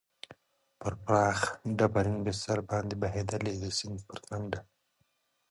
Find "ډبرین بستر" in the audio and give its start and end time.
1.77-2.59